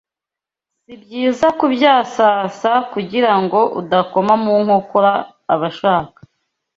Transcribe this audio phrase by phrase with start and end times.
[0.83, 5.13] si byiza kubyasasa kugira ngo udakoma mu nkokora
[5.53, 6.19] abashaka